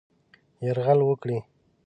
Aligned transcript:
یرغل 0.65 0.99
وکړي. 1.05 1.37